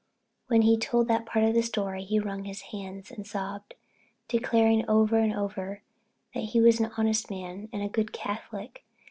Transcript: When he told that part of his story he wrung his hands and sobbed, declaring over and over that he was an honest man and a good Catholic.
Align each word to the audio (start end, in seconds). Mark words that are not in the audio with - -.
When 0.47 0.63
he 0.63 0.77
told 0.79 1.07
that 1.09 1.27
part 1.27 1.45
of 1.45 1.53
his 1.53 1.67
story 1.67 2.03
he 2.03 2.17
wrung 2.17 2.45
his 2.45 2.61
hands 2.73 3.11
and 3.11 3.23
sobbed, 3.27 3.75
declaring 4.27 4.83
over 4.89 5.19
and 5.19 5.31
over 5.35 5.83
that 6.33 6.43
he 6.45 6.59
was 6.59 6.79
an 6.79 6.91
honest 6.97 7.29
man 7.29 7.69
and 7.71 7.83
a 7.83 7.87
good 7.87 8.11
Catholic. 8.11 8.83